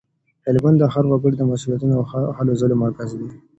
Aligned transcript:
هلمند 0.47 0.77
د 0.79 0.83
هر 0.93 1.05
وګړي 1.09 1.35
د 1.37 1.43
مسولیتونو 1.51 1.93
او 1.99 2.03
هلو 2.37 2.51
ځلو 2.61 2.75
مرکز 2.83 3.09
دی. 3.19 3.29